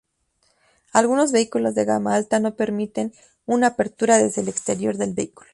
[0.93, 3.13] Algunos vehículos de gama alta no permiten
[3.45, 5.47] una apertura desde el exterior del vehículo.